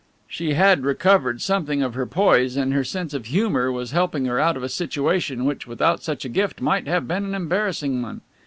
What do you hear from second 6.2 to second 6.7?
a gift,